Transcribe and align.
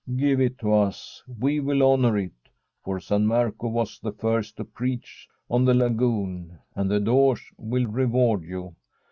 Give 0.15 0.41
it 0.41 0.57
to 0.61 0.73
us; 0.73 1.21
we 1.39 1.59
will 1.59 1.83
honour 1.83 2.17
it, 2.17 2.33
for 2.83 2.99
San 2.99 3.27
Marco 3.27 3.67
was 3.67 3.99
the 3.99 4.11
first 4.11 4.57
to 4.57 4.65
preach 4.65 5.27
on 5.47 5.63
the 5.63 5.75
Lagoon, 5.75 6.57
and 6.75 6.89
the 6.89 6.99
Doge 6.99 7.51
will 7.59 7.85
reward 7.85 8.41
you." 8.41 8.73